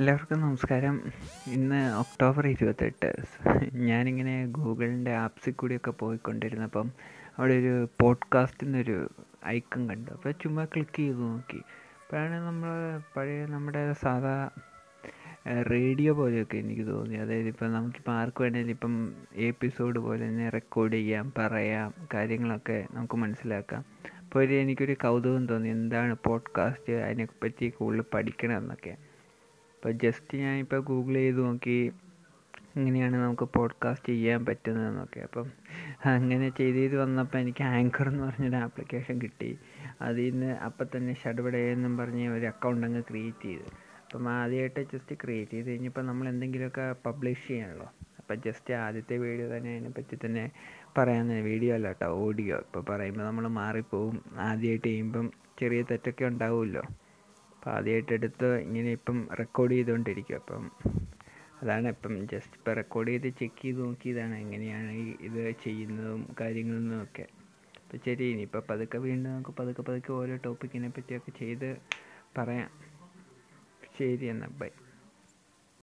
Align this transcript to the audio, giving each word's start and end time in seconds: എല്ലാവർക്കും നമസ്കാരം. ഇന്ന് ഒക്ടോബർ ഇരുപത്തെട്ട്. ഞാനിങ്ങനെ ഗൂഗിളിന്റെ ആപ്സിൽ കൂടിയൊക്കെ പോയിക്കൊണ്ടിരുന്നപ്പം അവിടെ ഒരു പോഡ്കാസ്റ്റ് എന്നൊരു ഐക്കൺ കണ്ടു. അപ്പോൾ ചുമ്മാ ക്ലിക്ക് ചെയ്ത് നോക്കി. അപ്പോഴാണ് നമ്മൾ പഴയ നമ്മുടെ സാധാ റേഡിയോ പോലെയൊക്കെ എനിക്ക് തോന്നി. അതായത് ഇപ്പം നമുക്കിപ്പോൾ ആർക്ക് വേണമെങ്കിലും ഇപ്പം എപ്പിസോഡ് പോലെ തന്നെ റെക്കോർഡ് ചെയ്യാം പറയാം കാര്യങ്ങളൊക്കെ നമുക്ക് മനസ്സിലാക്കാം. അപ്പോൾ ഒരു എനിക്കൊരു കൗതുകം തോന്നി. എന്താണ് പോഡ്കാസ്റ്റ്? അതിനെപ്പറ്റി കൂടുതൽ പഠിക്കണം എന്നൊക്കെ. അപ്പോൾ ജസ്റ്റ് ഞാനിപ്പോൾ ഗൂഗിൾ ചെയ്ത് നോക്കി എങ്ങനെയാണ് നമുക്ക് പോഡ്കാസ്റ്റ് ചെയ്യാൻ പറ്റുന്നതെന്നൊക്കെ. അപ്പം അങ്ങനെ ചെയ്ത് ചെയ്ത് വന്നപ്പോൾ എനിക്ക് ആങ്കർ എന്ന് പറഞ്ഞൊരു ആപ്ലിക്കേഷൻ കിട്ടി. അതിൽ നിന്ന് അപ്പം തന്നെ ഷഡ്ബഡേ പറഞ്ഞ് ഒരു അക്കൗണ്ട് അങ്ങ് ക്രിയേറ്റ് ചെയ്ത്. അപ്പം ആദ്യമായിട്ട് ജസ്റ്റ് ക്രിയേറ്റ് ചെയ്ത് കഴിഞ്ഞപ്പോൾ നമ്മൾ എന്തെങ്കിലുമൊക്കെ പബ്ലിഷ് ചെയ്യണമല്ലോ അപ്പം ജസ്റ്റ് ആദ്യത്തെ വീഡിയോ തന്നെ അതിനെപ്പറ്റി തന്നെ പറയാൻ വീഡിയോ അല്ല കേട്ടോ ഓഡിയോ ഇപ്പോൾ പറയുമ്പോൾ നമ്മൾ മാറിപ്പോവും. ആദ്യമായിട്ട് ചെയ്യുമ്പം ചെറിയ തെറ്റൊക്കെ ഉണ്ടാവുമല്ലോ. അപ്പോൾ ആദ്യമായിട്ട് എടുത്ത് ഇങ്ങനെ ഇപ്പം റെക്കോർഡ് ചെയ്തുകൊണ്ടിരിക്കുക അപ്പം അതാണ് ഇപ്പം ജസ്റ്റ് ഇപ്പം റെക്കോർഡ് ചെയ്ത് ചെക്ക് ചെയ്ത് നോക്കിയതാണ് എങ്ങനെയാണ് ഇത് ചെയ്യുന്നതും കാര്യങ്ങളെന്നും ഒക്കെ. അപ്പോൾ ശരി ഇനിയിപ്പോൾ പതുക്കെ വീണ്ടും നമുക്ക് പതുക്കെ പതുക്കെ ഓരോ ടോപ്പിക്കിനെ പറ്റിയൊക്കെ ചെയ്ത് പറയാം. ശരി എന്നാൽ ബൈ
എല്ലാവർക്കും 0.00 0.40
നമസ്കാരം. 0.40 1.02
ഇന്ന് 1.46 1.98
ഒക്ടോബർ 1.98 2.46
ഇരുപത്തെട്ട്. 2.46 3.12
ഞാനിങ്ങനെ 3.74 4.46
ഗൂഗിളിന്റെ 4.46 5.14
ആപ്സിൽ 5.14 5.52
കൂടിയൊക്കെ 5.52 5.90
പോയിക്കൊണ്ടിരുന്നപ്പം 5.90 6.90
അവിടെ 7.38 7.54
ഒരു 7.54 7.88
പോഡ്കാസ്റ്റ് 8.00 8.66
എന്നൊരു 8.66 9.10
ഐക്കൺ 9.46 9.88
കണ്ടു. 9.88 10.10
അപ്പോൾ 10.10 10.30
ചുമ്മാ 10.30 10.64
ക്ലിക്ക് 10.64 10.96
ചെയ്ത് 10.96 11.18
നോക്കി. 11.18 11.56
അപ്പോഴാണ് 11.56 12.34
നമ്മൾ 12.34 13.00
പഴയ 13.16 13.46
നമ്മുടെ 13.46 13.92
സാധാ 13.92 14.50
റേഡിയോ 15.46 16.14
പോലെയൊക്കെ 16.14 16.56
എനിക്ക് 16.56 16.86
തോന്നി. 16.86 17.14
അതായത് 17.14 17.48
ഇപ്പം 17.48 17.72
നമുക്കിപ്പോൾ 17.72 18.12
ആർക്ക് 18.12 18.42
വേണമെങ്കിലും 18.42 18.70
ഇപ്പം 18.70 19.12
എപ്പിസോഡ് 19.34 19.98
പോലെ 19.98 20.28
തന്നെ 20.28 20.48
റെക്കോർഡ് 20.48 20.92
ചെയ്യാം 20.92 21.32
പറയാം 21.38 21.94
കാര്യങ്ങളൊക്കെ 22.14 22.86
നമുക്ക് 22.94 23.16
മനസ്സിലാക്കാം. 23.16 23.84
അപ്പോൾ 24.18 24.44
ഒരു 24.44 24.52
എനിക്കൊരു 24.52 24.92
കൗതുകം 24.92 25.46
തോന്നി. 25.46 25.68
എന്താണ് 25.68 26.16
പോഡ്കാസ്റ്റ്? 26.26 26.92
അതിനെപ്പറ്റി 26.92 27.68
കൂടുതൽ 27.68 28.04
പഠിക്കണം 28.14 28.58
എന്നൊക്കെ. 28.58 28.96
അപ്പോൾ 29.80 29.92
ജസ്റ്റ് 29.92 30.38
ഞാനിപ്പോൾ 30.38 30.80
ഗൂഗിൾ 30.80 31.14
ചെയ്ത് 31.14 31.38
നോക്കി 31.38 31.92
എങ്ങനെയാണ് 32.76 33.16
നമുക്ക് 33.16 33.48
പോഡ്കാസ്റ്റ് 33.56 34.08
ചെയ്യാൻ 34.08 34.44
പറ്റുന്നതെന്നൊക്കെ. 34.44 35.20
അപ്പം 35.20 35.46
അങ്ങനെ 36.04 36.48
ചെയ്ത് 36.48 36.76
ചെയ്ത് 36.76 36.96
വന്നപ്പോൾ 36.96 37.38
എനിക്ക് 37.38 37.62
ആങ്കർ 37.62 38.08
എന്ന് 38.08 38.24
പറഞ്ഞൊരു 38.24 38.56
ആപ്ലിക്കേഷൻ 38.56 39.20
കിട്ടി. 39.22 39.58
അതിൽ 40.00 40.30
നിന്ന് 40.30 40.46
അപ്പം 40.46 40.86
തന്നെ 40.96 41.14
ഷഡ്ബഡേ 41.14 41.74
പറഞ്ഞ് 41.96 42.28
ഒരു 42.28 42.46
അക്കൗണ്ട് 42.46 42.86
അങ്ങ് 42.86 43.02
ക്രിയേറ്റ് 43.02 43.44
ചെയ്ത്. 43.44 43.64
അപ്പം 44.04 44.28
ആദ്യമായിട്ട് 44.28 44.80
ജസ്റ്റ് 44.92 45.16
ക്രിയേറ്റ് 45.24 45.50
ചെയ്ത് 45.50 45.70
കഴിഞ്ഞപ്പോൾ 45.70 46.02
നമ്മൾ 46.02 46.28
എന്തെങ്കിലുമൊക്കെ 46.28 46.94
പബ്ലിഷ് 47.06 47.48
ചെയ്യണമല്ലോ 47.48 47.88
അപ്പം 48.18 48.42
ജസ്റ്റ് 48.46 48.74
ആദ്യത്തെ 48.74 49.16
വീഡിയോ 49.16 49.56
തന്നെ 49.56 49.76
അതിനെപ്പറ്റി 49.76 50.18
തന്നെ 50.26 50.50
പറയാൻ 50.98 51.28
വീഡിയോ 51.44 51.74
അല്ല 51.74 51.86
കേട്ടോ 51.86 52.06
ഓഡിയോ 52.06 52.56
ഇപ്പോൾ 52.58 52.84
പറയുമ്പോൾ 52.88 53.24
നമ്മൾ 53.24 53.48
മാറിപ്പോവും. 53.48 54.22
ആദ്യമായിട്ട് 54.36 54.88
ചെയ്യുമ്പം 54.88 55.30
ചെറിയ 55.60 55.82
തെറ്റൊക്കെ 55.82 56.24
ഉണ്ടാവുമല്ലോ. 56.24 56.82
അപ്പോൾ 57.60 57.70
ആദ്യമായിട്ട് 57.70 58.12
എടുത്ത് 58.12 58.48
ഇങ്ങനെ 58.60 58.90
ഇപ്പം 58.90 59.28
റെക്കോർഡ് 59.38 59.72
ചെയ്തുകൊണ്ടിരിക്കുക 59.72 60.36
അപ്പം 60.36 60.62
അതാണ് 61.62 61.88
ഇപ്പം 61.88 62.12
ജസ്റ്റ് 62.26 62.54
ഇപ്പം 62.58 62.72
റെക്കോർഡ് 62.72 63.10
ചെയ്ത് 63.10 63.28
ചെക്ക് 63.38 63.62
ചെയ്ത് 63.62 63.80
നോക്കിയതാണ് 63.80 64.34
എങ്ങനെയാണ് 64.34 64.92
ഇത് 65.20 65.42
ചെയ്യുന്നതും 65.64 66.22
കാര്യങ്ങളെന്നും 66.40 67.02
ഒക്കെ. 67.02 67.24
അപ്പോൾ 67.76 67.98
ശരി 68.04 68.24
ഇനിയിപ്പോൾ 68.24 68.62
പതുക്കെ 68.70 68.98
വീണ്ടും 68.98 69.28
നമുക്ക് 69.32 69.50
പതുക്കെ 69.50 69.82
പതുക്കെ 69.82 70.12
ഓരോ 70.12 70.36
ടോപ്പിക്കിനെ 70.44 70.88
പറ്റിയൊക്കെ 70.88 71.30
ചെയ്ത് 71.30 71.68
പറയാം. 72.38 72.70
ശരി 73.98 74.26
എന്നാൽ 74.26 74.54
ബൈ 74.62 74.70